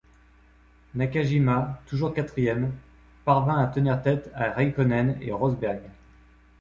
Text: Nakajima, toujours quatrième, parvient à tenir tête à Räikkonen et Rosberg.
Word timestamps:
Nakajima, 0.95 1.79
toujours 1.85 2.11
quatrième, 2.11 2.73
parvient 3.23 3.59
à 3.59 3.67
tenir 3.67 4.01
tête 4.01 4.31
à 4.33 4.49
Räikkonen 4.49 5.19
et 5.21 5.31
Rosberg. 5.31 5.79